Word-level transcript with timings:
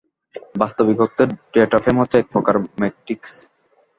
বাস্তবিক 0.55 0.97
অর্থে 1.05 1.23
data 1.53 1.77
frame 1.83 1.97
হচ্ছে 2.01 2.17
এক 2.19 2.27
প্রকার 2.33 2.55
ম্যাট্রিক্স। 2.79 3.33